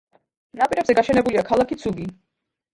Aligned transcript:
ნაპირებზე 0.61 0.97
გაშენებულია 1.01 1.45
ქალაქი 1.53 1.81
ცუგი. 1.85 2.11